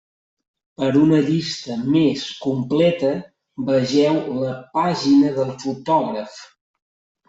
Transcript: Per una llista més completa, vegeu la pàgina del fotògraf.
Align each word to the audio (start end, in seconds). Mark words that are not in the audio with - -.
Per 0.79 0.87
una 1.01 1.19
llista 1.27 1.75
més 1.97 2.25
completa, 2.47 3.13
vegeu 3.71 4.21
la 4.43 4.59
pàgina 4.83 5.35
del 5.41 5.57
fotògraf. 5.65 6.47